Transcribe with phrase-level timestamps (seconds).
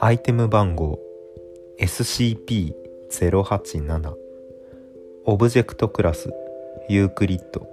[0.00, 1.00] アイテム番号
[1.80, 4.14] SCP-087
[5.24, 6.32] オブジェクトクラス
[6.88, 7.66] ユークリッド。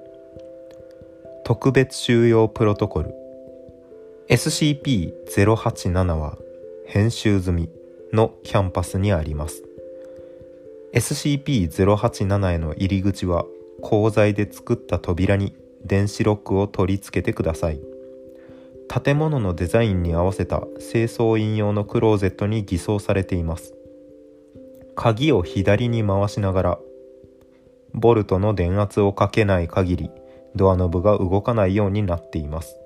[1.45, 3.13] 特別収容プロトコル。
[4.29, 6.39] SCP-087 は
[6.87, 7.69] 編集済み
[8.13, 9.61] のキャンパスにあります。
[10.95, 13.45] SCP-087 への入り口は
[13.81, 15.53] 鋼材で作った扉に
[15.85, 17.79] 電子ロックを取り付けてください。
[19.03, 23.73] 建物のデザインに合わせた清掃員用のクローゼットに偽装されています。
[24.95, 26.79] 鍵を左に回しながら
[27.93, 30.11] ボルトの電圧をかけない限り
[30.55, 32.77] ドアノブが動かないようになっています。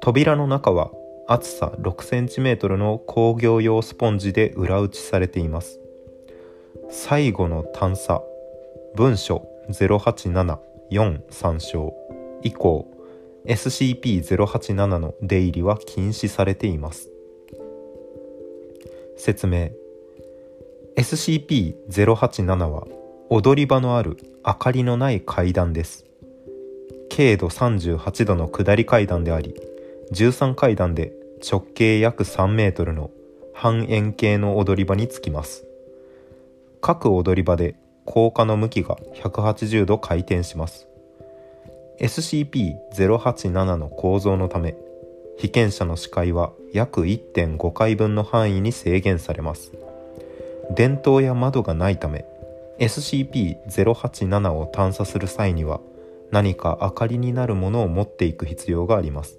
[0.00, 0.90] 扉の中は
[1.28, 5.80] 厚さ 6cm の工業用スポンジで裏打ちされています。
[6.90, 8.22] 最後の探査
[8.94, 11.94] 文書087 4参照
[12.42, 12.86] 以降
[13.46, 17.10] SCP-087 の出入りは禁止されています。
[19.16, 19.70] 説明。
[20.96, 22.86] SCP-087 は
[23.30, 26.04] 踊り場のある明かりのない階段です。
[27.08, 29.54] 経度38度の下り階段であり
[30.12, 31.12] 13階段で
[31.50, 33.10] 直径約3メートルの
[33.54, 35.64] 半円形の踊り場につきます。
[36.80, 40.88] 各踊り場で降下の向きが180度回転します。
[42.00, 44.74] SCP-087 の構造のため
[45.38, 49.72] 被験者の視界は約1.5回分の範囲に制限されます。
[50.74, 52.24] 電灯や窓がないため
[52.78, 55.80] SCP-087 を探査する際には
[56.30, 59.38] 何か明かりになるものを持っていく必要があります。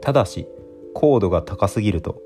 [0.00, 0.48] ただし
[0.94, 2.20] 高度が高すぎると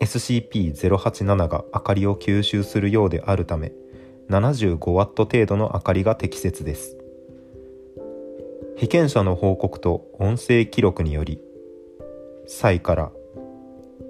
[0.00, 3.72] SCP-087 が明かりを吸収するようであるため
[4.28, 6.96] 75W 程度の明かりが適切です。
[8.76, 11.40] 被験者の報告と音声記録により
[12.46, 13.10] 歳から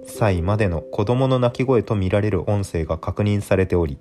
[0.05, 3.97] 歳までの子供の泣き声とみられる音声が確認されており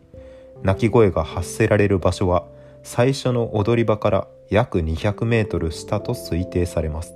[0.63, 2.47] 泣き声が発せられる場所は
[2.83, 7.15] 最初の踊り場から約200メートル下と推定されます。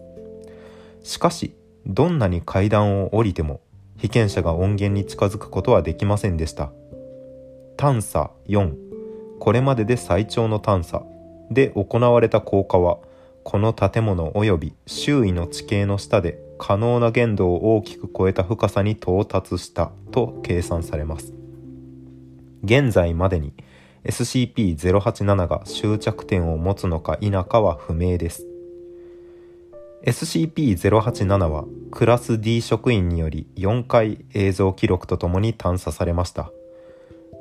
[1.02, 1.54] しかし
[1.86, 3.60] どんなに階段を降りても
[3.96, 6.70] 被験者が音源に近づくことはできませんでした。
[7.76, 8.89] 探査4
[9.40, 11.02] これまでで最長の探査。
[11.50, 12.98] で行われた降下は
[13.42, 21.32] この建物及び周囲の地形の下で可能な限度を大きく超えた深さに到達したと計算されます。
[22.62, 23.52] 現在までに
[24.04, 28.46] SCP-087 が終着点を持つのか否かは不明です。
[30.04, 36.52] SCP-087 はクラス D 職員により4回映像記録とともに探査されました。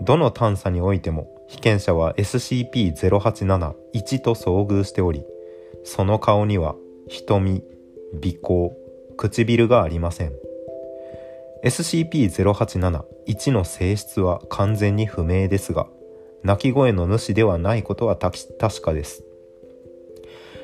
[0.01, 5.23] どの探査においても被験者は SCP-087-1 と遭遇しており
[5.83, 6.75] その顔には
[7.07, 7.63] 瞳、
[8.21, 8.75] 鼻孔、
[9.17, 10.33] 唇がありません。
[11.63, 15.87] SCP-087-1 の性質は完全に不明ですが
[16.43, 19.25] 鳴き声の主ではないことは確かです。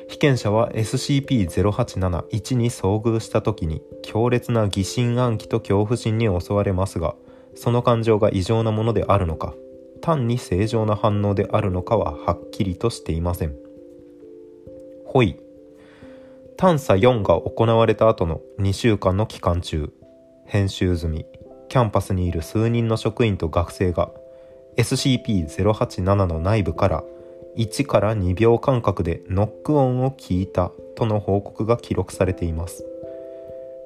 [0.08, 7.16] 被験者は SCP-087-1 に遭遇した時に強烈な疑心暗鬼と恐怖心に襲われますが
[7.56, 9.54] その感情が異常なものであるのか
[10.00, 13.54] 単に正常な反応であるのかははっきりとしていません。
[15.04, 15.36] ほい。
[16.56, 19.92] 探査4が行われた後の2週間の期間中
[20.46, 21.26] 編集済み
[21.68, 24.10] キャンパスにいる数人の職員と学生が
[24.76, 27.04] SCP-087 の内部から
[27.56, 32.84] 1から2秒間隔でノック音を聞いたとの報告が記録されています。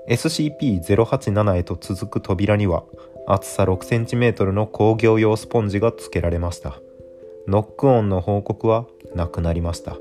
[0.09, 2.85] SCP-087 へと続く扉には
[3.33, 6.81] 厚さ 6cm の工業用スポンジが付けられました。
[7.47, 9.97] ノック音の報告はなくなりました。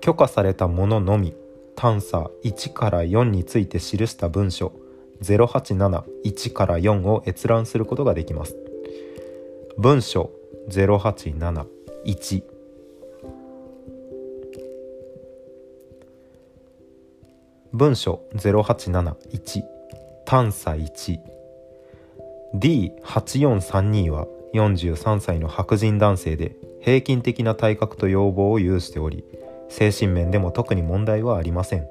[0.00, 1.34] 許可されたもののみ
[1.76, 4.72] 探査1から4について記した文書
[5.22, 8.56] 0871から4を閲覧することができます。
[9.76, 10.32] 文書
[10.68, 12.42] 0871
[17.72, 19.77] 文書0871
[20.28, 20.72] 探査
[22.52, 29.24] 1D8432 は43歳の白人男性で平均的な体格と要望を有しており
[29.70, 31.88] 精神面でも特に問題はありません。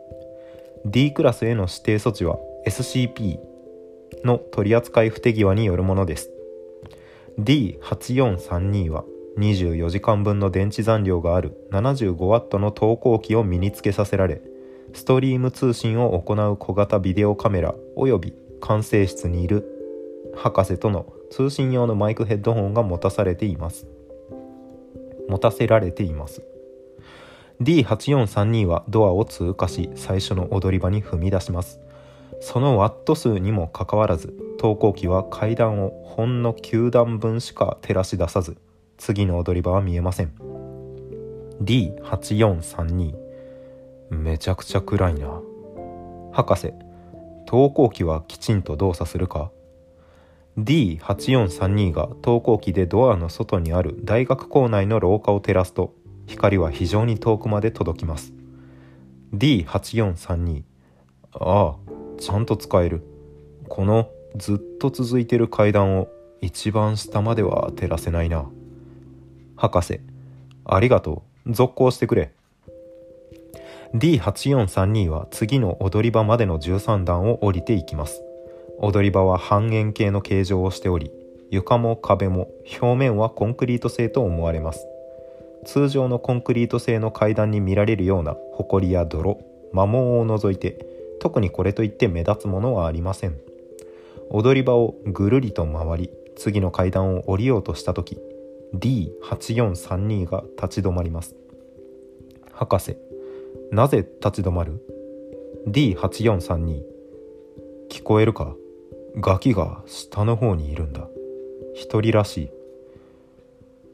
[0.86, 2.38] D クラスへの指定措置は
[2.68, 3.40] SCP
[4.24, 6.30] の取扱い不手際によるものです。
[7.40, 9.04] D8432 は
[9.40, 14.44] 24時間分の電池残量がある 75W の投光器を身につけさせられ
[14.94, 19.66] ストリーム通信を行う小型ビデオカメラおよび管制室にいる
[20.36, 23.88] 博士との通信用のマイクヘッドホンが持たされています。
[25.28, 26.44] 持たせられています。
[27.60, 31.80] D8432 はドアを通過し最初の踊り場に踏み出します。
[32.40, 38.58] そのワット数にもかかわらず投光器は階段をほんの9段分しか照らし出さず
[38.98, 40.34] 次の踊り場は見えません。
[41.64, 43.16] D8432
[44.12, 45.42] めちゃくちゃ暗いな。
[46.32, 46.74] 博士
[47.48, 49.52] 投光器はきちんと動作するか。
[50.60, 55.94] D8432 が投光器でドアの外にある大学構内の廊下を照らすと
[56.26, 58.34] 光は非常に遠くまで届きます。
[59.34, 60.64] D8432
[61.34, 61.76] ああ
[62.20, 63.02] ちゃんと使える。
[63.70, 66.10] このずっと続いてる階段を
[66.42, 68.46] 一番下までは照らせないな。
[69.56, 70.02] 博士
[70.66, 71.54] ありがとう。
[71.54, 72.34] 続行してくれ。
[73.96, 78.22] D8432 は次の踊り場までの13段を降りていきます。
[78.80, 81.12] 踊り場は半円形の形状をしており
[81.50, 82.50] 床も壁も
[82.80, 84.86] 表面はコンクリート製と思われます。
[85.66, 89.40] 通常のコンクリート製の階段に見られるような埃や泥
[89.72, 90.86] 摩耗を除いて
[91.20, 93.38] 特にこれといって目立つものはありません。
[94.30, 98.20] 踊り場をぐるりと回り次の階段を降りようとした時
[98.76, 101.36] D8432 が立ち止まります。
[102.52, 102.98] 博士
[103.72, 104.82] なぜ立ち止まる
[105.68, 106.82] ?D8432
[107.90, 108.56] 聞こえるか？
[109.20, 111.08] ガキが下の方にいるんだ。
[111.74, 112.50] 一人らしい。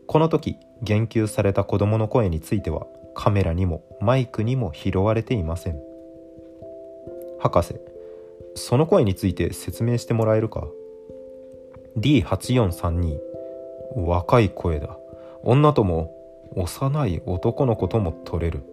[0.06, 2.86] この時言及された子供の声については
[3.16, 5.80] カメラにもマイクにも拾われていません。
[7.40, 7.76] 博士
[8.56, 10.68] その声について説明してもらえるか
[11.98, 13.18] ？D8432
[13.96, 14.98] 若い声だ。
[15.42, 16.14] 女とも
[16.56, 18.64] 幼い男の子とも取れる。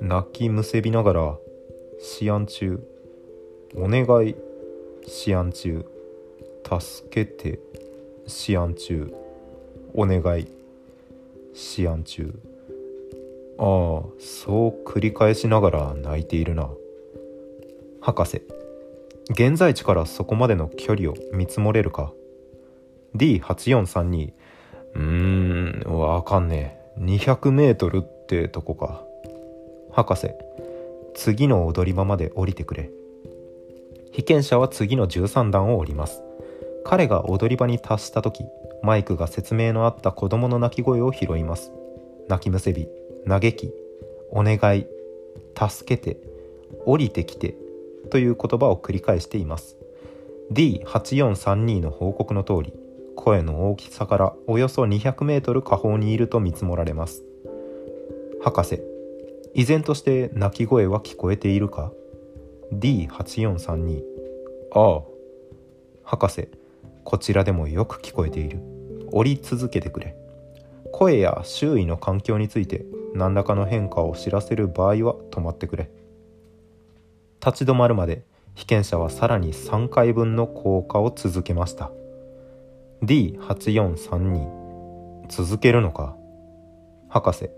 [0.00, 1.40] 泣きむせびながら思
[2.34, 2.80] 案中。
[3.74, 4.36] お願い
[5.26, 5.84] 思案中。
[6.64, 7.58] 助けて
[8.48, 9.12] 思案中。
[9.94, 10.48] お願い
[11.78, 12.34] 思案中。
[13.58, 13.64] ああ
[14.18, 16.68] そう繰り返しながら泣いているな。
[18.00, 18.42] 博士
[19.30, 22.12] 現在地からそこまでの距離を見積もれるか。
[23.16, 24.32] D8432
[24.94, 27.00] うーんわかんねえ。
[27.00, 29.05] 200メートルってとこか。
[29.96, 30.28] 博士
[31.14, 32.90] 次の踊り場まで降りてくれ。
[34.12, 36.22] 被験者は次の13段を降ります。
[36.84, 38.44] 彼が踊り場に達した時
[38.82, 41.72] マイクが説明のあった子供の泣き声を拾います。
[42.28, 42.88] 泣きむせび
[43.26, 43.72] 嘆き
[44.32, 44.86] お願い
[45.58, 46.20] 助けて
[46.84, 47.56] 降りてきて
[48.10, 49.78] という言葉を繰り返しています。
[50.52, 52.74] D8432 の報告の通り
[53.14, 57.22] 声の大きさからおよそ200メートル下方にいると見積もられます。
[58.42, 58.95] 博士
[59.56, 61.90] 依然として鳴き声は聞こえているか
[62.74, 64.02] ?D8432
[64.74, 65.02] ああ
[66.04, 66.50] 博士
[67.04, 68.60] こちらでもよく聞こえている。
[69.10, 70.14] 降り続けてくれ。
[70.92, 75.90] 声や周囲の環境について何らかの変化を知らせる場合は止まってくれ。
[77.42, 78.24] 立ち止まるまで
[78.56, 81.90] 被験者はさらに3回分の降下を続けました。
[83.02, 86.14] D8432 続けるのか？
[87.08, 87.48] 博士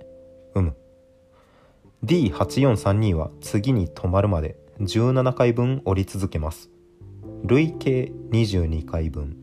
[2.05, 6.71] D8432 は次に止まるまで17回分折り続けます。
[7.45, 9.37] 累計22回分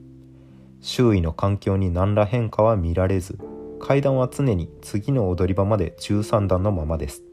[0.82, 3.38] 周囲の環境に何ら変化は見られず
[3.80, 7.24] 階段は常に次の踊り場まで13段のままです。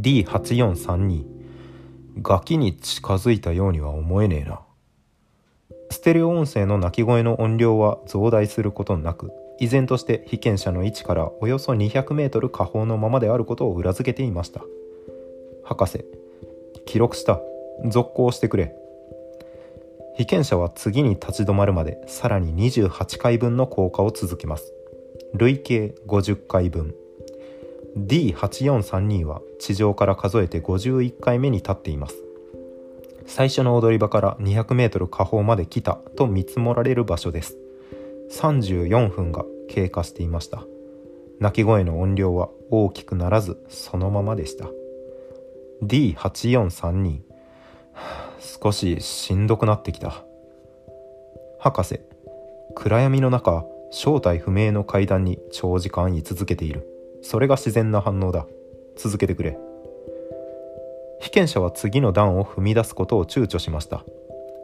[0.00, 1.24] D8432
[2.22, 4.60] ガキに近づいたようには思えねえな。
[5.90, 14.62] ステレオ音声の鳴き声の音量は増大することなく依然として被験者の位置からおよそ200メートル下方のままであることを裏付けていました。
[15.64, 16.04] 博士
[16.84, 17.40] 記録した。
[17.88, 18.74] 続行してくれ。
[20.16, 24.72] 被験者は次に立ち止まるまでさらに28回分の効果を続けます。
[25.34, 26.94] 累計50回分。
[27.98, 32.16] D8432 は地上から数えて51回目に立っています。
[33.26, 37.58] 最初の踊り場から200メートル下方まで来たと見積もられる場所です。
[38.30, 40.64] 34分が経過していました。
[41.40, 44.68] 鳴き声の音量は大きくならずそのままでした。
[45.82, 47.20] D8432
[48.62, 50.24] 少ししんどくなってきた。
[51.58, 52.00] 博士
[52.74, 56.86] 暗闇の中正体不明の階段に長時間居続けている。
[57.22, 58.46] それが自然な反応だ。
[58.96, 59.58] 続けてくれ。
[61.20, 64.04] 被験者は次の段を踏み出すことを躊躇しました。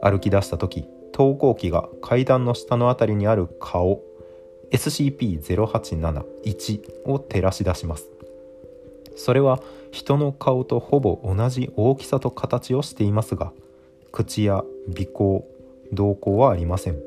[0.01, 4.01] 歩き出した時投光器が階段の下の辺りにある顔
[4.71, 8.09] SCP-0871 を照らし出します。
[9.15, 13.53] それは人の顔とほぼ同じ大きさと形をしていますが
[14.11, 15.47] 口や鼻孔
[15.93, 16.99] 瞳孔はありません。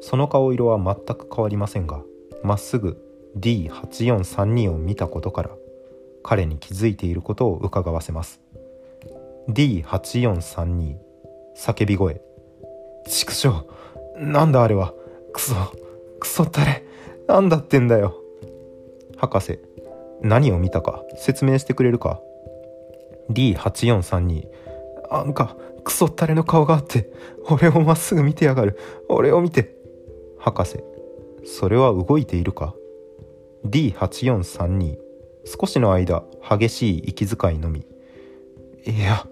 [0.00, 2.02] その顔色は全く変わりませんが
[2.42, 3.00] まっすぐ
[3.38, 5.50] D8432 を見たことから
[6.24, 8.40] 彼に気づいていることを伺わせます。
[9.48, 10.96] D8432
[11.56, 12.20] 叫び声。
[13.08, 13.66] 畜生。
[14.16, 14.94] なんだあれは。
[15.32, 15.54] クソ。
[16.20, 16.84] クソったれ。
[17.26, 18.20] なんだってんだよ。
[19.16, 19.58] 博士
[20.20, 21.02] 何を見たか。
[21.16, 22.20] 説明してくれるか。
[23.30, 24.46] D8432
[25.10, 27.10] あんかクソったれの顔があって。
[27.50, 28.78] 俺をまっすぐ見てやがる。
[29.08, 29.74] 俺を見て。
[30.38, 30.78] 博士
[31.44, 32.74] それは動いているか。
[33.66, 34.98] D8432
[35.46, 37.86] 少しの間激しい息遣いのみ。
[38.86, 39.26] いや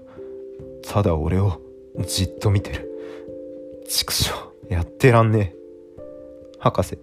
[0.82, 1.60] ただ俺を
[2.06, 2.91] じっと見てる。
[3.92, 4.32] 畜生。
[4.70, 5.56] やってらんねえ。
[6.58, 6.98] 博士。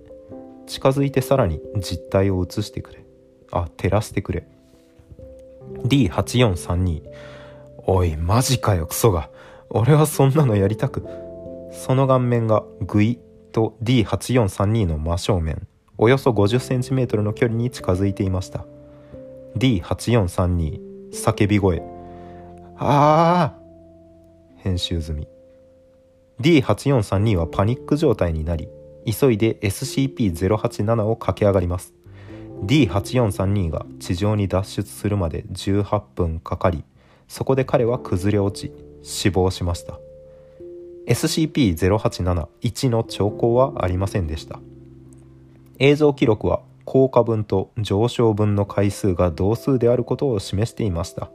[0.66, 3.06] 近づいてさらに実態を映してくれ。
[3.52, 4.48] あ照らしてくれ。
[5.86, 7.04] D8432
[7.86, 9.30] おいマジかよクソが。
[9.70, 11.06] 俺はそんなのやりたく。
[11.72, 13.20] その顔面がグイ
[13.52, 15.68] と D8432 の真正面。
[16.00, 18.66] およそ 50cm の距離に近づいていました。
[19.58, 21.84] D8432 叫び声。
[22.80, 23.60] ああ
[24.58, 25.39] 編集済み。
[26.42, 28.70] D8432 はパニック状態になり
[29.06, 31.94] 急いで SCP-087 を駆け上がります。
[32.64, 36.84] D8432 が地上に脱出するまで18分かかり
[37.28, 40.00] そこで彼は崩れ落ち死亡しました。
[41.08, 44.60] SCP-087-1 の兆候はありませんでした。
[45.80, 51.30] 映像記録は降下分と上昇分の回数が同数であることを示していました。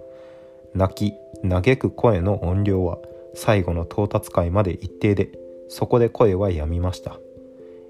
[0.75, 1.15] 泣き
[1.49, 2.99] 嘆く声の音量は
[3.35, 5.31] 最後の到達回まで一定で
[5.69, 7.19] そこで声はやみました。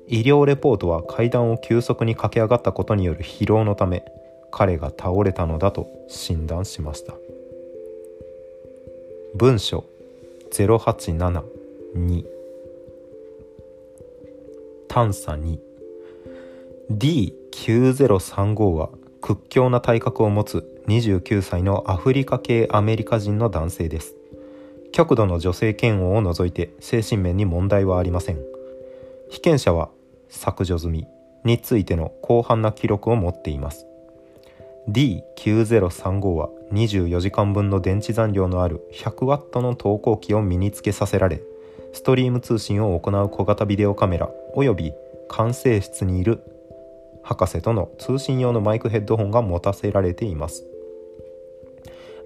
[0.06, 4.04] 医療レポートは階段を急速に駆け上がったことによる疲労のため
[4.50, 7.14] 彼が倒れたのだと診断しました。
[9.34, 9.84] 文書
[10.52, 12.24] 0872
[14.88, 15.58] 探査2
[16.92, 24.14] D9035 は屈強な体格を持つ29歳のアフリカ系アメリカ人の男性です。
[24.94, 28.38] 極度の女性嫌悪を除いて精神面に問題はありません。
[29.28, 29.90] 被験者は
[30.28, 31.08] 削除済み
[31.42, 33.88] についての広範な記録を持っています。
[34.88, 41.42] D9035 は24時間分の電池残量のある 100W の投光器を身につけさせられ
[41.92, 44.92] ストリーム通信を行う小型ビデオカメラおよび
[45.28, 46.40] 管制室にいる
[47.24, 50.64] 博士との通信用のマイクヘッドホンが持たせられています。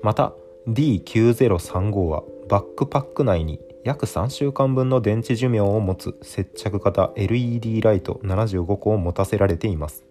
[0.02, 0.34] また
[0.68, 10.04] D9035 はバックパック内に約3週間分の電池寿命を持つ接着型 LED ライト75個を持たせられています。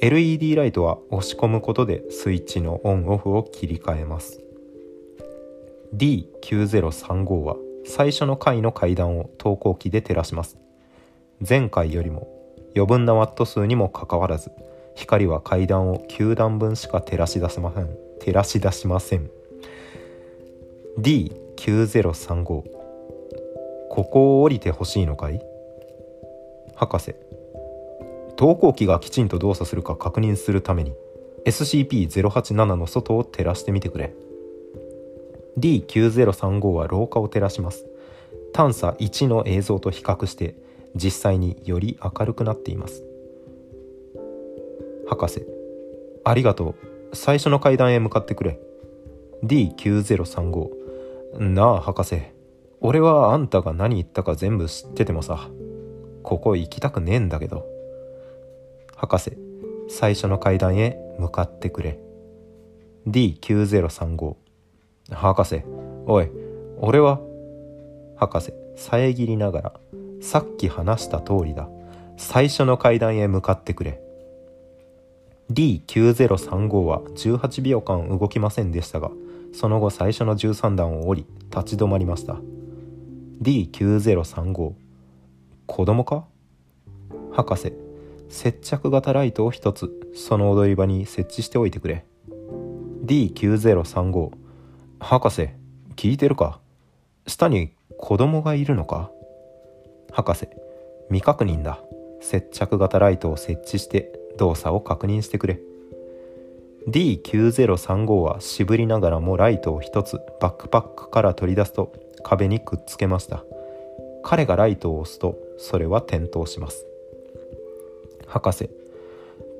[0.00, 4.40] LED ライトは押し込むことでスイッチのオンオフを切り替えます。
[5.94, 10.56] D9035 は最初の回の階段を投光器で照らします。
[11.46, 12.26] 前回よりも
[12.74, 14.50] 余分なワット数にもかかわらず
[14.94, 17.88] 光は階段を9段分しか照らし出せません。
[18.20, 19.37] 照らし出しません。
[20.98, 22.64] D9035 こ
[24.04, 25.40] こを降りてほしいのかい？
[26.74, 27.14] 博士。
[28.36, 30.92] 投光器がきちんと動作するか確認するために
[31.46, 34.12] SCP-087 の外を照らしてみてくれ。
[35.56, 37.86] D9035 は廊下を照らします。
[38.52, 40.56] 探査1の映像と比較して
[40.96, 43.04] 実際により明るくなっています。
[45.08, 45.46] 博士。
[46.24, 46.74] ありがとう。
[47.14, 48.58] 最初の階段へ向かってくれ。
[49.44, 50.77] D9035
[51.34, 52.22] なあ博士。
[52.80, 55.48] 俺はあんたが何言ったか全部知っててもさ
[56.22, 57.66] ここ行きたくねえんだけど。
[58.96, 59.36] 博士
[59.88, 61.98] 最初の階段へ向かってくれ。
[63.06, 64.36] D9035
[65.10, 65.62] 博士
[66.06, 66.30] おい
[66.78, 67.20] 俺は
[68.16, 69.72] 博士遮りながら
[70.20, 71.68] さっき話した通りだ。
[72.16, 74.00] 最初の階段へ向かってくれ。
[75.52, 79.10] D9035 は18秒間動きませんでしたが
[79.52, 82.40] その後最初の13段を降り立ち止まりました。
[83.42, 84.72] D9035
[85.66, 86.26] 子供か？
[87.32, 87.72] 博士
[88.28, 92.04] 接着型ライトを一つその踊り場に設置しておいてくれ。
[93.04, 94.30] D9035
[95.00, 95.48] 博士
[95.96, 96.60] 聞いてるか？
[97.26, 99.10] 下に子供がいるのか？
[100.12, 100.48] 博士
[101.08, 101.80] 未確認だ。
[102.20, 105.60] 接着型ライトを設置して動作を確認してくれ。
[106.86, 111.92] D9035 は渋りながらもライトを一つバックパックから取り出すと
[112.22, 113.44] 壁にくっつけました。
[114.22, 116.86] 彼がライトを押すとそれは点灯します。
[118.26, 118.70] 博士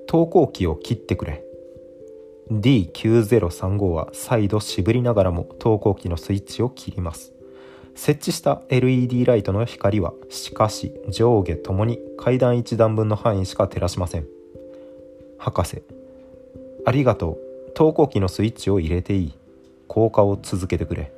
[0.07, 1.45] 投光器を切ってくれ。
[2.51, 7.33] D9035 は再度渋りながらも投光器のスイッチを切ります。
[7.95, 14.27] 設置した LED ライトの光はしかし上下ともに階段1段分の範囲しか照らしません。
[15.37, 15.83] 博士
[16.85, 17.73] ありがとう。
[17.75, 19.35] 投光器のスイッチを入れていい。
[19.87, 21.13] 効果を続けてくれ。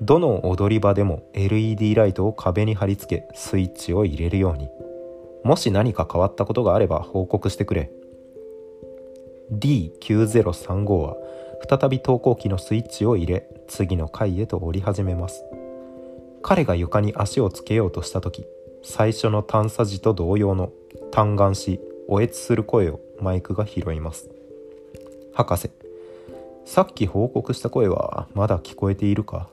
[0.00, 4.68] どの踊り場でも LED ライトを壁に貼り付けスイッチを入れるように。
[5.44, 7.90] もし何か変わったことがあれば報告してくれ。
[9.52, 11.16] D9035 は
[11.68, 15.44] 再び投光器のスイッチを入れ次の階へと降り始めます。
[16.42, 18.46] 彼が床に足をつけようとした時
[18.82, 20.72] 最初の探査時と同様の
[21.10, 24.28] 嘆願しおえつする声をマイクが拾います。
[25.34, 25.70] 博士。
[26.64, 29.48] さっき報告した声はまだ聞こえているか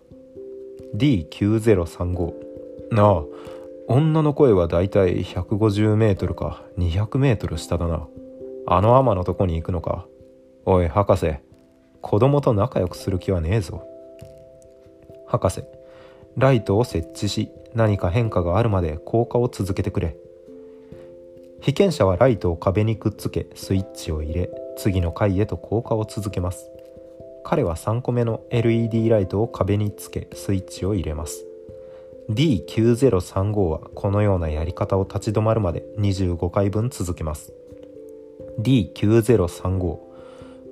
[0.95, 2.33] ？D9035
[2.91, 3.23] なあ
[3.87, 8.07] 女の声はだいたい150メートルか200メートル下だな。
[8.67, 10.05] あの天のとこに行くのか？
[10.65, 11.33] おい博士。
[12.01, 13.83] 子供と仲良くする気はねえぞ。
[15.25, 15.63] 博士。
[16.37, 20.15] ライトを設置し何か変化があるまで効果を続けてくれ。
[21.59, 26.69] 被験者はライトを壁にくっつけスイッチを入れ次の階へと効果を続けます。
[27.43, 31.45] 彼は3個目の LED ライトを壁につけスイッチを入れます。
[32.29, 37.51] D9035 はこのようなやり方を立ち止まるまで25回分続けます。
[38.59, 40.11] D9035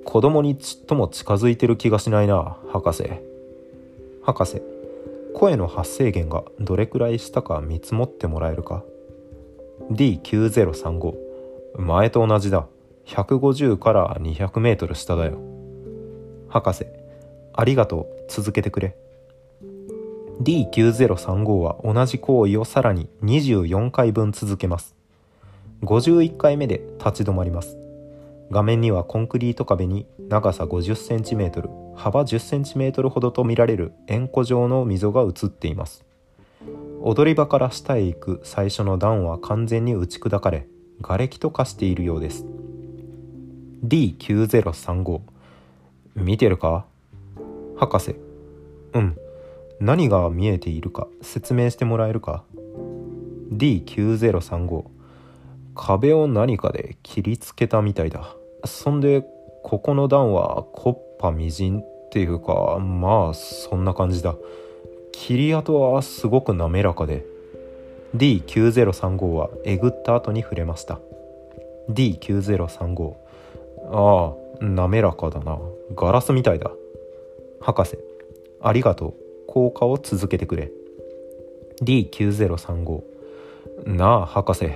[0.04, 3.04] 子供にちっとも近づいてる気がしないな博士。
[4.22, 4.62] 博士
[5.34, 8.82] 声の発生源がどれくらいしたか見積もってもらえるか。
[9.90, 11.14] D9035
[11.78, 12.66] 前と同じだ。
[13.10, 15.40] 150から200メートル下だよ。
[16.48, 16.86] 博士
[17.52, 18.06] ありがとう。
[18.28, 18.96] 続けてくれ。
[20.40, 24.94] D9035 は同じ行為をさらに24回分続けます。
[25.82, 27.76] 51回目で立ち止まります。
[28.52, 36.04] 画面にはコンクリート壁に長さ 50cm 幅 10cm ほどとみられる円弧状の溝が映っています。
[37.02, 40.68] 踊り場から下へ行く最初の段は完全に打ち砕かれ
[41.02, 42.46] 瓦礫と化しているようです。
[43.84, 45.20] D9035
[46.14, 46.84] 見てるか？
[47.76, 48.16] 博士。
[48.92, 49.16] うん。
[49.80, 51.08] 何が見えているか？
[51.22, 52.44] 説明してもらえるか
[53.52, 54.84] ？D9035
[55.74, 58.34] 壁を何かで切りつけたみたいだ。
[58.64, 59.24] そんで
[59.62, 64.34] ここの段はコッパみじんっていうかまあそんな感じだ。
[65.12, 67.24] 切り跡はすごく滑らかで。
[68.14, 70.98] D9035 はえぐった後に触れました。
[71.88, 73.14] D9035
[73.92, 75.58] ああ滑らかだな。
[75.94, 76.70] ガラスみたいだ。
[77.60, 77.98] 博士
[78.60, 79.14] ありがとう。
[79.46, 80.70] 効果を続けてくれ。
[81.82, 83.02] D9035
[83.86, 84.70] なあ博士。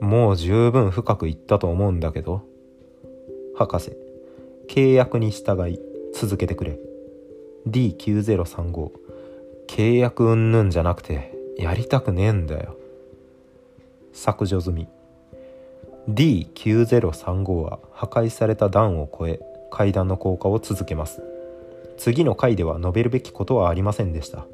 [0.00, 2.42] もう十分深くいったと思うんだけど。
[3.56, 3.92] 博士
[4.68, 5.80] 契約に従い
[6.14, 6.78] 続けてくれ。
[7.68, 8.90] D9035
[9.68, 12.76] 契約うんぬんじゃなくてやりたくねえんだよ。
[14.12, 14.88] 削除済み。
[16.08, 19.40] D9035 は破壊された段を越え
[19.70, 21.22] 階段の降下を続けます。
[21.98, 24.46] 次の回では述べるべきことはありませんでした。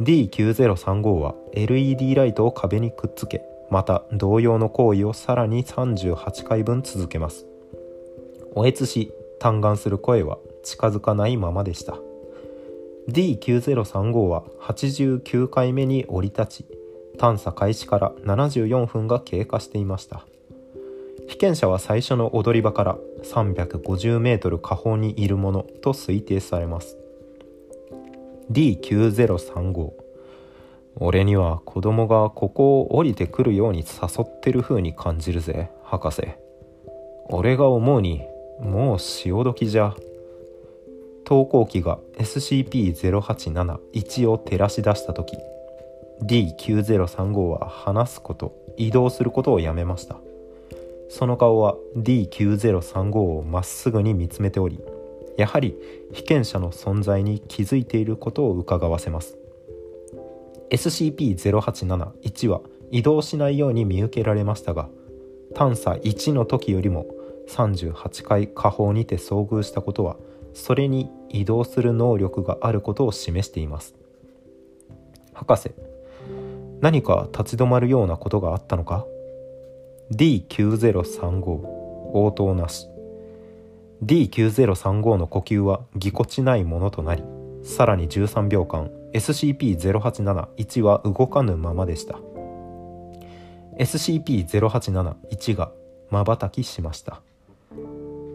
[0.00, 7.46] D9035 は LED ライトを壁にくっつけまた同様の行為をさらに38回分続けます。
[8.54, 11.98] おえつし嘆願する声は近づかないままでした。
[13.10, 16.66] D9035 は89回目に降り立ち
[17.18, 20.26] 探査開始から74分が経過していました。
[21.28, 26.96] 被験者は最初の踊り場から350メートル下方にいるものと推定されます。
[28.50, 29.90] D9035
[30.98, 33.84] 俺には子供がここを降りてくるように誘
[34.22, 36.22] ってる風に感じるぜ博士。
[37.28, 38.22] 俺が思うに
[38.60, 39.94] もう潮時じゃ。
[41.24, 45.36] 投光器が SCP-0871 を照らし出した時
[46.22, 50.20] D9035 は話すこと移動することをやめました。
[51.08, 54.80] その顔は D9035 をまっすぐに見つめており
[55.36, 55.76] やはり
[56.12, 59.38] 被験者の存在に気づいていることを伺わせます。
[60.70, 64.88] SCP-0871 は移動しないように見受けられましたが
[65.54, 67.06] 探査1の時よりも
[67.48, 70.16] 38回下方にて遭遇したことは
[70.54, 73.94] それに移動する能力があることを示しています。
[75.34, 75.70] 博士
[76.80, 79.06] 何か立ち止まるようなことがあったのか？
[80.12, 81.42] D9035
[82.12, 82.88] 応答なし。
[84.04, 87.24] D9035 の呼吸はぎこちないものとなり
[87.62, 92.18] さらに13秒間 SCP-0871 は動かぬままでした。
[93.78, 95.72] SCP-0871 が
[96.10, 97.20] 瞬きしました。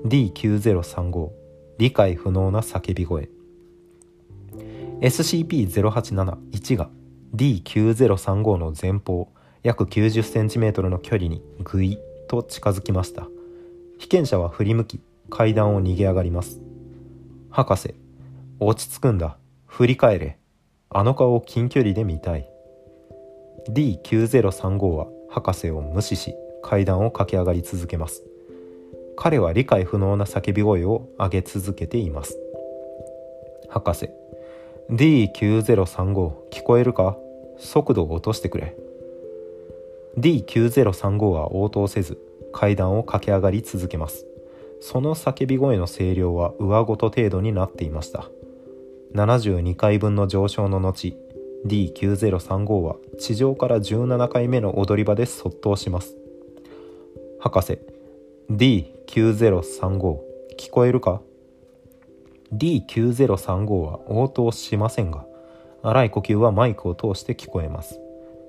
[0.06, 1.30] D9035
[1.78, 3.30] 理解不能な叫び声。
[5.02, 6.90] SCP-0871 が
[7.34, 9.30] D9035 の前方
[9.64, 13.28] 約 90cm の距離にぐいっと近づきました。
[14.00, 16.60] 被験者は振り向き階段を逃げ上がります。
[17.50, 17.94] 博士
[18.60, 19.38] 落ち着くんだ。
[19.68, 20.38] 振り返れ。
[20.90, 22.50] あの顔を近距離で見たい。
[23.70, 28.24] D9035 は博士を無視し階段を駆け上がり続けます。
[29.16, 32.40] 彼は理解不能な叫び声を上げ続けています。
[33.70, 34.10] 博士
[34.90, 37.18] D9035 聞こえるか？
[37.58, 38.76] 速度を落としてくれ。
[40.18, 42.20] D9035 は応答せず
[42.52, 44.26] 階段を駆け上がり続けます。
[44.82, 48.26] その叫び声の声量は上ごと程度になっていました。
[49.14, 51.16] 72回分の上昇の後
[51.66, 56.16] D9035 は地上から17回目の踊り場で卒倒します。
[57.40, 57.80] 博士
[58.52, 60.18] D9035
[60.58, 61.22] 聞こえるか
[62.54, 65.26] ？D9035 は応答しませんが
[65.84, 68.00] 荒い呼吸はマイクを通して聞こえます。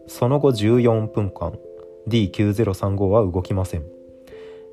[0.07, 1.59] その後14分間
[2.09, 3.85] D9035 は動きません。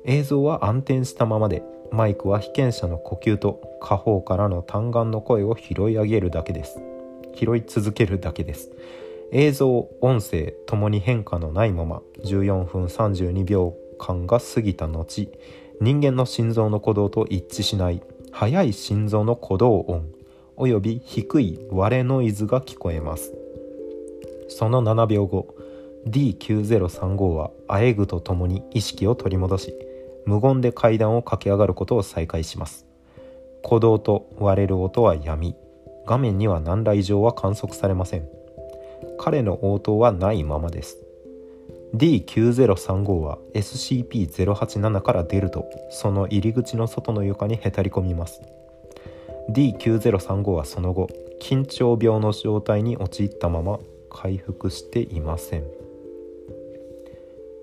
[0.04, 1.62] 映像は暗転したままで
[1.92, 6.80] マイクは被験者の呼吸と下方からの単眼の声を拾い上げるだけです。
[7.34, 8.70] 拾い続けるだけです。
[9.32, 15.30] 映像音声ともに変化のないまま14分32秒間が過ぎた後
[15.80, 20.08] 人間の心臓の鼓動と一致しない速い心臓の鼓動音
[20.56, 23.39] および低い割れノイズが聞こえます。
[24.50, 25.54] その7秒後
[26.06, 29.74] D9035 はあえぐとともに意識を取り戻し
[30.26, 32.86] 無言で階段を駆け上がることを再開します。
[33.62, 35.54] 鼓動と割れる音はやみ
[36.06, 38.28] 画面には何ら異常は観測されません。
[39.18, 40.98] 彼の応答はないままです。
[41.94, 48.40] D9035 は SCP-087 から出るとその入り口の外の床にへたり込みます。
[49.50, 51.08] D9035 はその後
[51.40, 53.78] 緊張病の状態に陥ったまま
[54.10, 55.64] 回復していません。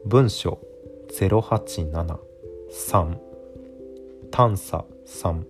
[0.05, 0.59] 文書
[1.09, 3.17] 0873
[4.31, 5.43] 探査3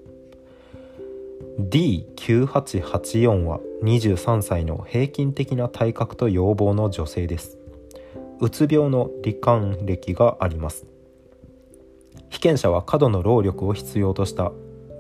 [1.60, 7.57] D9884 は23歳の平均的な体格と容貌の女性です。
[8.39, 10.86] うつ病の罹患歴があります。
[12.29, 14.51] 被験者は過度の労力を必要とした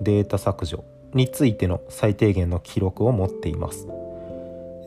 [0.01, 3.87] データ削除についての最低限の記録を持っています。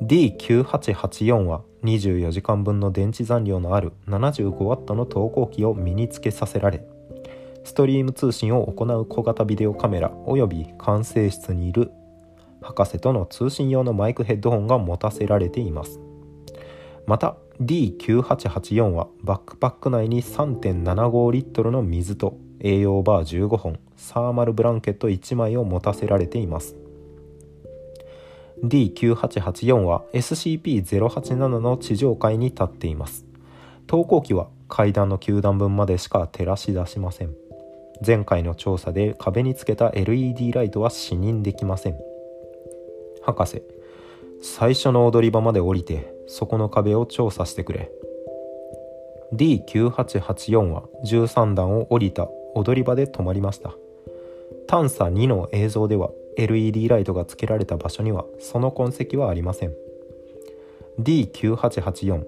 [0.02, 6.84] D9884 は24時間分の電池残量のある 75W の投光器を身につけさせられ
[7.64, 11.90] ストリーム通信を行う小型ビデオカメラおよび管制室にいる
[12.62, 16.00] 博士との通信用のマイクヘッドホンが持たせられています。
[17.06, 26.76] また D9884 はバックパック内に3.75リットルの水と栄養バー15本サーマルブランケット1枚を持たせられています。
[28.64, 33.24] D9884 は SCP-087 の地上階に立っています。
[33.86, 37.34] 投光器は階段の9段分までしか照らし出しません。
[38.04, 41.96] 前回の調査で壁につけた LED ライトは視認できません。
[43.22, 43.62] 博士
[44.42, 47.90] 最初の踊り場まで降りてそこの壁を調査してくれ。
[49.34, 53.74] D9884 は13段を降りた踊り場で止まりました。
[54.66, 59.74] 探査2の映像では LED ライトがつけられた場所にはその痕跡はありません。
[61.00, 62.24] D9884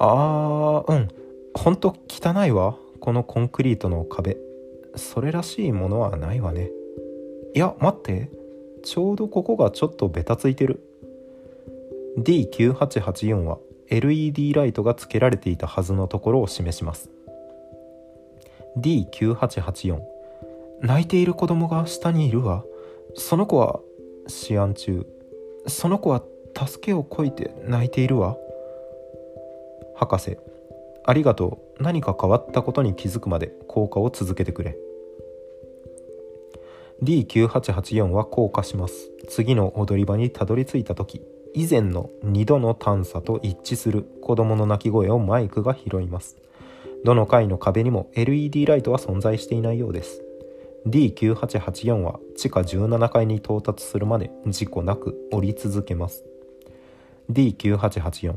[0.00, 1.08] あーうん。
[1.54, 2.76] ほんと汚いわ。
[3.00, 4.36] このコンクリートの壁。
[4.96, 6.70] それらしいものはないわね。
[7.54, 8.30] いや待って。
[8.84, 10.80] ちょうどここがちょっとベタついてる。
[12.18, 17.10] D9884 は LED ライトがつけられていたはずのところを示します。
[18.78, 20.00] D9884
[20.80, 22.64] 泣いている子供が下にいるわ。
[23.14, 23.80] その子は
[24.26, 25.06] 試案中。
[25.66, 26.22] その子は
[26.56, 28.36] 助けをこいて泣いているわ。
[29.96, 30.38] 博士
[31.04, 31.82] ありがとう。
[31.82, 34.76] 何か変わったことに気づくまで降下を続けてくれ。
[37.02, 39.10] D9884 は降下します。
[39.28, 41.22] 次の踊り場にたどり着いた時
[41.54, 44.04] 以前の2度の探査と一致する。
[44.22, 46.36] 子供の泣き声をマイクが拾います。
[47.04, 50.22] どの階の壁にも LED ライトは存在していないようです。
[50.88, 56.24] D9884 は地下17階に到達するまで事故なく降り続けます。
[57.30, 58.34] D9884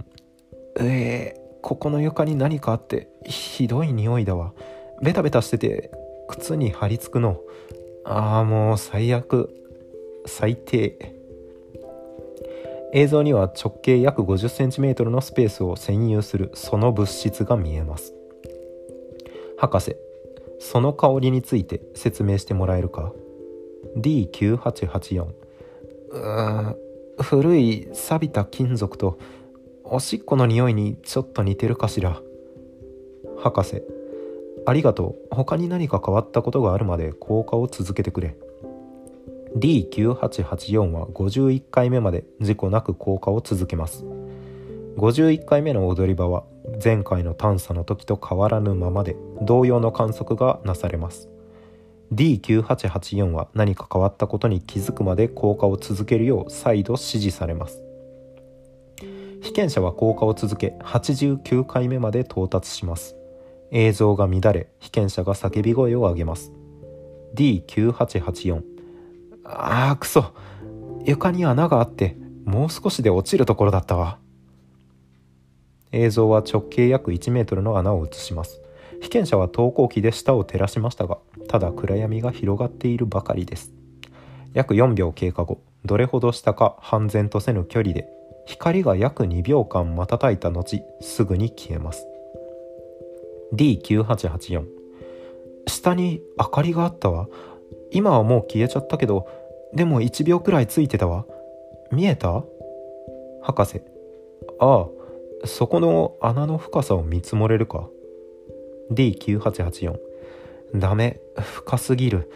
[0.79, 4.53] えー、ここの床に何かあってひどい匂いだわ。
[5.01, 5.91] ベタベタしてて
[6.27, 7.39] 靴に張り付くの。
[8.03, 9.49] ああもう最悪。
[10.25, 11.15] 最低。
[12.93, 18.13] 映像には直径約 50cm のスペースを占有するその物質が見えます。
[19.57, 19.95] 博士
[20.63, 23.11] その香りについて説明してもらえるか
[23.97, 26.75] ？D9884 うーん
[27.19, 29.17] 古い錆びた金属と
[29.83, 32.21] おしっこの匂いにちょっと似てるかしら？
[33.39, 33.81] 博士
[34.67, 35.35] ありがとう。
[35.35, 38.37] 他に何か変わったことがあるまで降下を続けてくれ。
[39.57, 44.05] D9884 は51回目まで事故なく降下を続けます。
[44.97, 46.43] 51回目の踊り場は
[46.83, 51.29] 前回の探査の時と変わらぬままで同様の観測がなされます。
[52.13, 57.83] D9884 は何か変わったことに気づくまで降下を続けるよう再度指示されます。
[59.41, 63.15] 被験者は降下を続け89回目まで到達します。
[63.71, 66.51] 映像が乱れ被験者が叫び声を上げます。
[67.35, 68.61] D9884
[69.43, 70.33] あーくそ。
[71.05, 74.19] 床に穴があってもう少しで落ちるところだったわ。
[75.91, 78.61] 映像は直径約1メートルの穴を映します。
[79.01, 83.71] 被験者は投光器で下を照らしましたがただ暗闇が広がっているばかりです。
[84.53, 88.07] 約4秒経過後どれほど下か半然とせぬ距離で
[88.45, 92.05] 光が約2秒間瞬いた後すぐに消えます。
[93.53, 94.65] D9884
[95.67, 97.27] 下に明かりがあったわ。
[97.91, 99.27] 今はもう消えちゃったけど
[99.73, 101.25] でも1秒くらいついてたわ。
[101.91, 102.43] 見えた？
[103.41, 103.81] 博士。
[104.59, 105.00] ああ。
[105.45, 107.89] そこの穴の深さを見積もれるか
[108.91, 109.97] ？D9884
[110.75, 111.19] ダメ。
[111.39, 112.31] 深すぎる。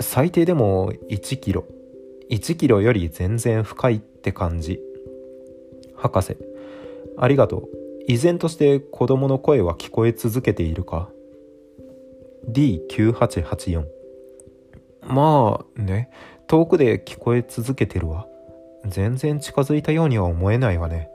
[0.00, 1.64] 最低でも1キロ。
[2.30, 4.80] 1キロより全然深いって感じ。
[5.96, 6.36] 博士。
[7.18, 7.68] ありがとう。
[8.06, 11.10] 依然として子供の声は聞こえ続けているか
[12.48, 13.84] ？D9884
[15.02, 16.10] まあね。
[16.46, 18.26] 遠くで聞こえ続けてるわ。
[18.86, 21.08] 全然近づいたようには思えないわね。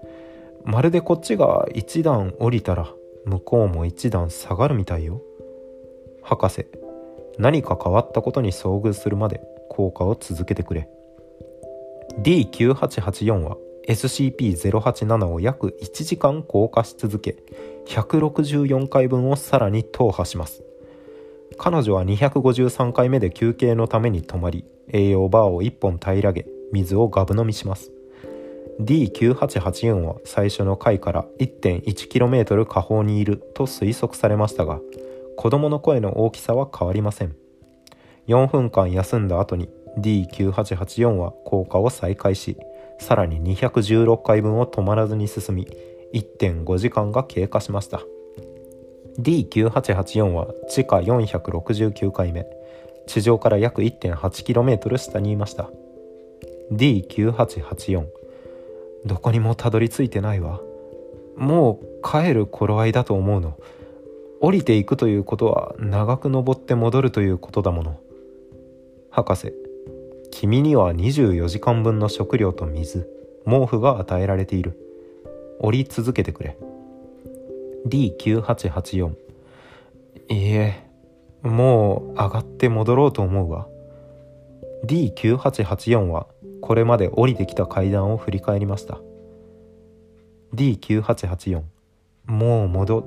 [0.66, 2.92] まるでこっちが一段降りたら
[3.26, 5.22] 向こうも一段下がるみたいよ。
[6.24, 6.66] 博士
[7.38, 10.90] 何か変わったことに遭遇するまで効果を続けてくれ。
[12.20, 17.38] D9884 は SCP-087 を約1時間降下し続け
[17.88, 20.64] 164回分をさらに踏破します。
[21.58, 27.95] 彼女は253回目で休憩のために泊まり栄養バーを1本平らげ水をガブ飲みします。
[28.80, 34.80] D9884 は最初の回から 1.1km 下方にいると推測されましたが
[35.38, 37.36] 子供の声の大きさは変わりません。
[38.28, 42.58] 4分間休んだ後に D9884 は降下を再開し
[43.00, 45.68] さらに216回分を止まらずに進み
[46.14, 48.02] 1.5時間が経過しました。
[49.20, 52.46] D9884 は地下469回目
[53.08, 55.70] 地上から約 1.8km 下にいました。
[56.72, 58.25] D9884
[59.06, 60.62] どこにもたどり着いてないわ。
[61.38, 63.58] もう帰る頃合いだと思うの。
[64.42, 68.00] 降りていくということは長く登って戻るということだもの。
[69.12, 69.54] 博士
[70.32, 73.10] 君には24時間分の食料と水
[73.46, 74.80] 毛布が与えられている。
[75.60, 76.58] 降り続けてくれ。
[77.88, 79.14] D9884
[80.30, 80.84] いいえ
[81.44, 83.68] もう上がって戻ろうと思うわ。
[84.86, 86.28] D9884 は
[86.66, 89.00] これまで降りてきた階段を振り返りました。
[90.56, 91.62] D9884
[92.26, 93.06] もう戻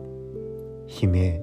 [0.87, 1.43] 悲鳴。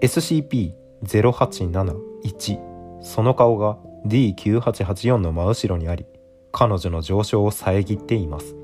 [0.00, 2.58] SCP-0871
[3.02, 6.06] その顔が D9884 の真後ろにあり
[6.50, 8.56] 彼女の上昇を遮っています。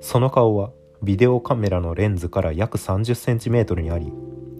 [0.00, 0.72] その顔は
[1.04, 4.12] ビデオカメラのレンズから約 30cm にあり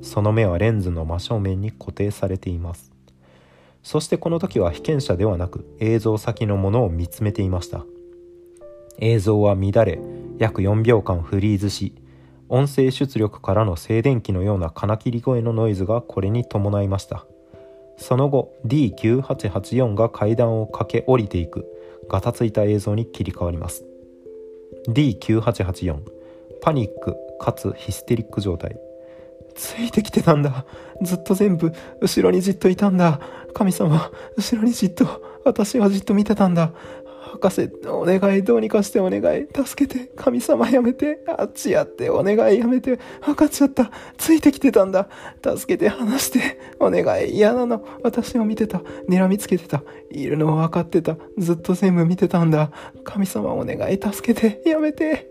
[0.03, 2.92] その目はレンズの真正面に固定されています。
[3.83, 7.85] そしてこの時は被験者ではなく映像先のものを見つめていました。
[8.99, 9.99] 映像は乱れ
[10.39, 11.95] 約4秒間フリーズし
[12.49, 17.27] 音声出力からの静電気のような金切り声のノイズがこれに伴いました。
[17.97, 21.67] その後 D9884 が階段を駆け下りていく。
[22.09, 23.85] ガタついた映像に切り替わります。
[24.89, 26.01] D9884
[26.61, 28.77] パニックかつヒステリック状態。
[29.55, 30.67] ついてきてたんだ。
[31.03, 33.21] ずっと全部後ろにじっといたんだ。
[33.55, 36.73] 神様後ろにじっと私はじっと見てたんだ。
[37.33, 39.47] 博士お願いどうにかしてお願い。
[39.65, 41.25] 助けて神様やめて。
[41.27, 42.99] あっちやってお願いやめて。
[43.23, 43.91] 分かっちゃった。
[44.19, 45.09] ついてきてたんだ。
[45.43, 46.61] 助けて話して。
[46.79, 47.85] お願い嫌なの。
[48.03, 48.83] 私を見てた。
[49.09, 49.83] 睨みつけてた。
[50.11, 51.17] いるの分かってた。
[51.39, 52.71] ずっと全部見てたんだ。
[53.03, 53.99] 神様お願い。
[54.01, 54.63] 助けて。
[54.69, 55.27] やめて。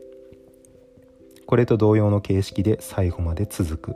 [1.46, 3.96] これと同様の形式で最後まで続く。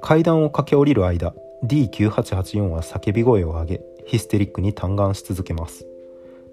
[0.00, 1.34] 階段を駆け下りる間
[1.64, 5.86] D9884 は叫び声を上げヒステリックに嘆願し続けます。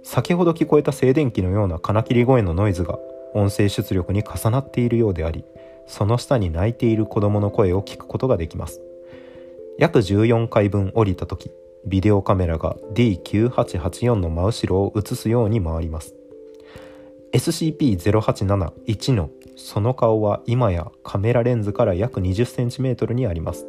[0.04, 3.00] 先ほど聞こえた静電気のような金切り声のノイズが
[3.34, 5.44] 音声出力に重なっているようであり
[5.88, 8.82] その下に泣いている子供の声を聞くことができます。
[9.78, 11.52] 約14回分降りた時
[11.86, 16.16] ビデオカメラが D9884 の真後ろを映すように回ります。
[17.34, 23.68] SCP-0871 のその顔は今やカメラレンズから約 20cm にあります。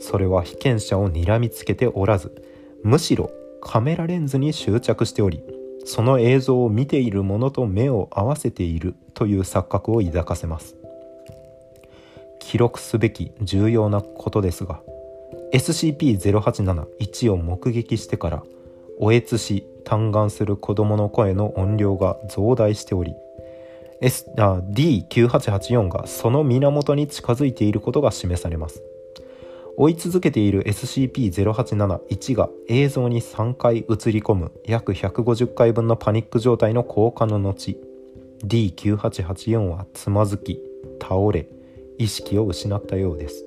[0.00, 2.42] それは被験者を睨みつけておらず
[2.82, 3.30] むしろ
[3.60, 5.42] カメラレンズに執着しており
[5.84, 10.76] その映像を見ている者と目を合わせているという錯覚を抱かせます。
[12.40, 14.80] 記録すべき重要なことですが
[15.52, 18.42] SCP-087-1 を目撃してから
[18.98, 23.14] おえつし嘆願する子供の声の音量が増大しており
[24.00, 28.82] S、D9884 がその源に近づいていることが示されます。
[29.80, 37.78] 追い続けている SCP-087-1 が映像に3回映り込む約150回分のパニック状態の降下の後
[38.44, 40.60] D9884 はつまずき
[41.00, 41.48] 倒れ
[41.96, 43.44] 意識を失ったようです。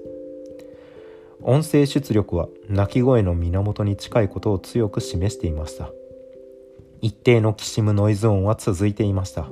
[1.42, 5.90] 音声出力は鳴き声の源に近いことを強く示していました。
[7.02, 9.50] 一定のきしむノイズ音は続いていました。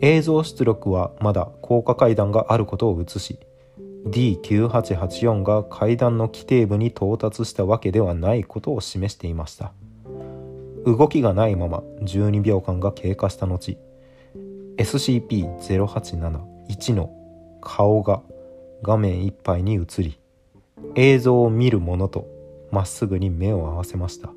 [0.00, 3.38] 映像出力はまだ高架階段があることを映し
[4.06, 9.72] D9884 が階段の規定部に到達したわけではないことを示していました。
[10.84, 13.76] 動きがないまま12秒間が経過した後
[14.76, 17.10] SCP-087-1 の
[17.60, 18.22] 顔が
[18.82, 20.20] 画面いっぱいに映り
[20.94, 22.28] 映像を見る者と
[22.70, 24.30] まっすぐに目を合わせました。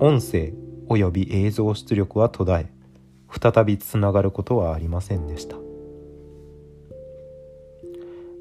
[0.00, 0.52] 音声
[0.88, 2.72] 及び映像出力は途絶え
[3.30, 5.63] 再びつながることはありませんでした。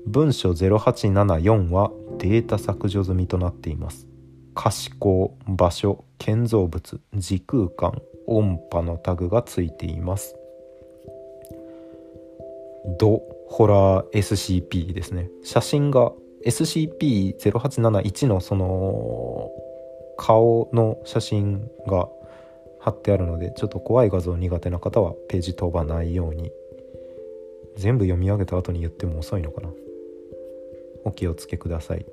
[0.07, 4.07] 文書0874はデータ削除済みとなっています。
[4.53, 10.35] 可視光場所建造物時空間音波のタグがついています。
[12.99, 15.29] ドホラー SCP ですね。
[15.43, 16.11] 写真が
[16.45, 19.49] SCP-0871 のその
[20.17, 22.09] 顔の写真が
[22.79, 26.51] 貼ってあるのでちょっと怖い画像苦手な方はページ飛ばないように。
[27.75, 29.69] 全部読み上げた後に言っても遅いのかな。
[31.03, 32.05] お気をつけください。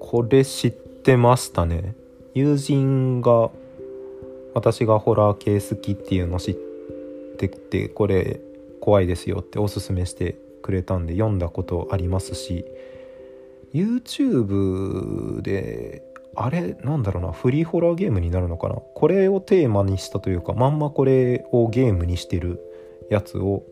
[0.00, 1.94] これ知ってましたね。
[2.34, 3.50] 友人が
[4.54, 6.56] 私がホラー系好きっていうの知っ
[7.36, 8.40] ててこれ
[8.80, 12.64] 怖いですよっておすすめしてくれたんで読んだことありますし
[13.74, 16.02] YouTube で
[16.34, 18.76] あれなんだろうなフリーホラーゲームになるのかな？
[18.76, 22.60] これをテーマにしたというかまんまこれをゲームにしてる
[23.10, 23.64] やつを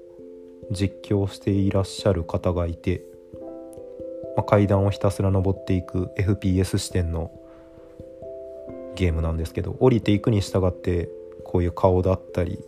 [0.70, 3.02] 実況していらっしゃる方がいて、
[4.36, 7.30] まあ、階段をひたすら登っていく FPS 視点の
[8.94, 11.08] ゲームなんですけど降りていくに従って
[11.44, 12.58] こういう顔だったり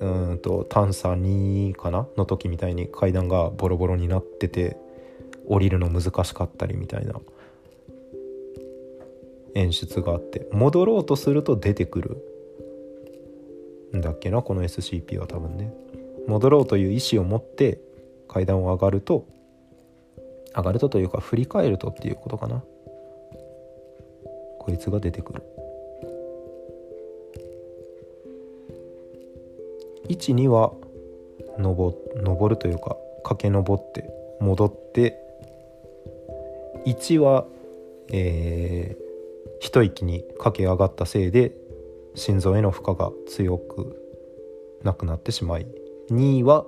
[0.00, 2.06] うんと探査2かな？
[2.16, 4.76] の時みたいに階段がボロボロになってて
[5.46, 7.14] 降りるの難しかったりみたいな
[9.54, 12.33] 演出があって戻ろうとすると出てくる
[13.94, 15.72] んだっけなこの SCP は多分ね。
[16.26, 17.80] 戻ろうという意思を持って
[18.28, 19.26] 階段を上がると
[20.56, 22.62] 上がるとというか振り返るとっていうことかな。
[24.58, 25.42] こいつが出てくる。
[30.08, 30.72] 12は
[31.58, 35.18] 登登るというか駆け上って戻って
[36.86, 37.46] 1は
[38.12, 41.52] えー、一息に駆け上がったせいで
[42.14, 44.00] 心臓への負荷が強く
[44.82, 45.66] なくなってしまい
[46.10, 46.66] 2位は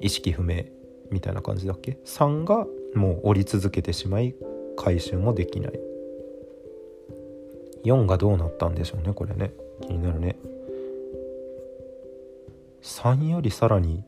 [0.00, 0.64] 意識不明
[1.10, 4.34] みたいな感じだっけ？3がもう降り続けてしまい
[4.76, 5.80] 回収もできない。
[7.84, 9.52] 4がどうなったんでしょうねこれね。
[9.80, 10.36] 気になるね。
[12.82, 14.04] 3よりさらに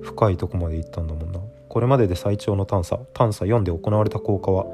[0.00, 1.40] 深いとこまで行ったんだもんな。
[1.68, 2.98] これまでで最長の探査。
[3.12, 4.66] 探査4で行われた効果は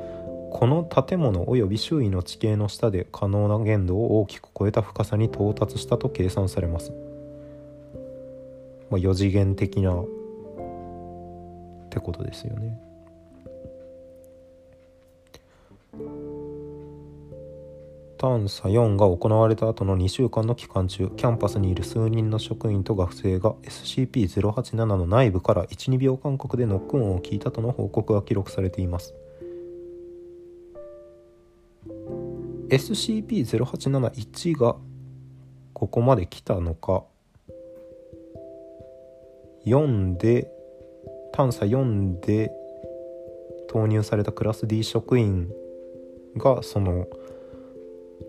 [0.50, 6.92] この建物及び周囲の地形の下で可能な限度を大きく超えた深さに到達したと計算されます。
[8.90, 10.04] まあ、4次元的なっ
[11.90, 12.78] てことですよね。
[18.18, 29.14] 探査4が行われた後の2週間の期間中キャンパスにいる数人の職員と学生が SCP-087 の内部から12秒間隔でノック音を聞いたとの報告が記録されています
[32.70, 34.76] SCP-0871 が
[35.72, 37.04] ここまで来たのか。
[39.66, 40.50] 4で
[41.32, 42.50] 探査4で
[43.68, 45.50] 投入されたクラス D 職員
[46.36, 47.06] がその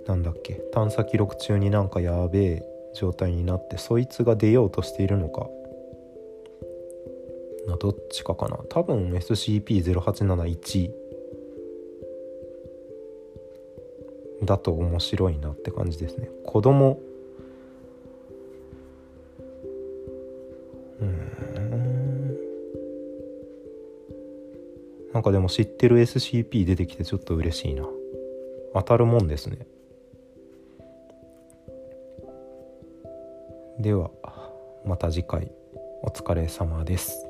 [0.07, 2.63] なんだっけ探査記録中になんかやべえ
[2.93, 5.47] 状態になってそいつが出ようとしているのか。
[7.79, 8.57] どっちかかな。
[8.69, 10.91] 多分 SCP-0871
[14.43, 16.29] だと面白いなって感じですね。
[16.45, 16.99] 子供。
[21.01, 22.37] うん。
[25.13, 27.87] なんかでも知ってる SCP 出てきてちょっと嬉しいな。
[28.73, 29.67] 当たるもんですね。
[33.79, 34.11] では
[34.85, 35.51] また次回。
[36.01, 37.28] お疲れ様です。